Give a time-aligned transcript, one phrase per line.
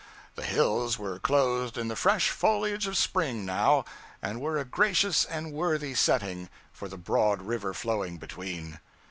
[0.33, 3.85] The hills were clothed in the fresh foliage of spring now,
[4.19, 8.79] and were a gracious and worthy setting for the broad river flowing between.